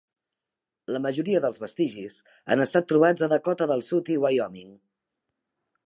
La 0.95 1.01
majoria 1.05 1.41
dels 1.43 1.61
vestigis 1.65 2.15
han 2.55 2.65
estat 2.67 2.89
trobats 2.93 3.27
a 3.27 3.31
Dakota 3.35 3.69
del 3.73 3.87
Sud 3.93 4.11
i 4.17 4.19
Wyoming. 4.25 4.77